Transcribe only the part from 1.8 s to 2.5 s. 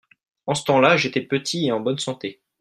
santé.